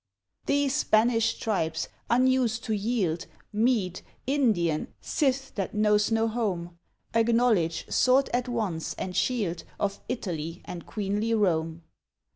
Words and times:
Thee 0.47 0.67
Spanish 0.67 1.37
tribes, 1.37 1.87
unused 2.09 2.63
to 2.63 2.73
yield, 2.73 3.27
Mede, 3.53 4.01
Indian, 4.25 4.87
Scyth 4.99 5.53
that 5.53 5.75
knows 5.75 6.11
no 6.11 6.27
home, 6.27 6.79
Acknowledge, 7.13 7.87
sword 7.87 8.27
at 8.33 8.49
once 8.49 8.95
and 8.95 9.15
shield 9.15 9.63
Of 9.79 10.01
Italy 10.09 10.63
and 10.65 10.87
queenly 10.87 11.35
Rome. 11.35 11.83